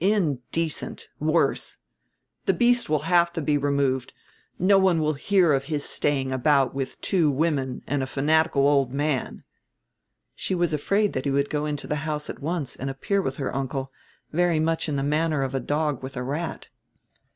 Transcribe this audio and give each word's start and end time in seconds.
Indecent, 0.03 1.09
worse. 1.19 1.77
The 2.47 2.55
beast 2.55 2.89
will 2.89 3.03
have 3.05 3.31
to 3.33 3.39
be 3.39 3.55
removed. 3.55 4.13
No 4.57 4.79
one 4.79 4.99
will 4.99 5.13
hear 5.13 5.53
of 5.53 5.65
his 5.65 5.85
staying 5.85 6.31
about 6.31 6.73
with 6.73 6.99
two 7.01 7.29
women 7.29 7.83
and 7.85 8.01
a 8.01 8.07
fanatical 8.07 8.67
old 8.67 8.91
man." 8.95 9.43
She 10.33 10.55
was 10.55 10.73
afraid 10.73 11.13
that 11.13 11.25
he 11.25 11.29
would 11.29 11.51
go 11.51 11.67
into 11.67 11.85
the 11.85 11.97
house 11.97 12.31
at 12.31 12.39
once 12.41 12.75
and 12.75 12.89
appear 12.89 13.21
with 13.21 13.37
her 13.37 13.55
uncle, 13.55 13.91
very 14.33 14.59
much 14.59 14.89
in 14.89 14.95
the 14.95 15.03
manner 15.03 15.43
of 15.43 15.53
a 15.53 15.59
dog 15.59 16.01
with 16.01 16.17
a 16.17 16.23
rat. 16.23 16.69